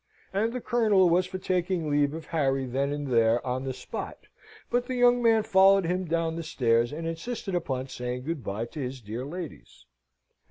And 0.33 0.51
the 0.51 0.61
Colonel 0.61 1.09
was 1.11 1.27
for 1.27 1.37
taking 1.37 1.87
leave 1.87 2.15
of 2.15 2.25
Harry 2.25 2.65
then 2.65 2.91
and 2.91 3.05
there, 3.05 3.39
on 3.45 3.65
the 3.65 3.71
spot, 3.71 4.17
but 4.71 4.87
the 4.87 4.95
young 4.95 5.21
man 5.21 5.43
followed 5.43 5.85
him 5.85 6.05
down 6.05 6.35
the 6.37 6.41
stairs, 6.41 6.91
and 6.91 7.05
insisted 7.05 7.53
upon 7.53 7.87
saying 7.87 8.23
good 8.23 8.43
bye 8.43 8.65
to 8.65 8.79
his 8.79 8.99
dear 8.99 9.23
ladies. 9.23 9.85